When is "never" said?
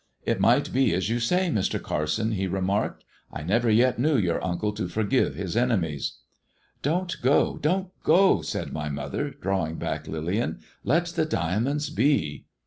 3.43-3.69